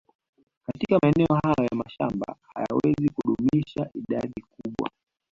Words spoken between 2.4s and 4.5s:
hayawezi kudumisha idadi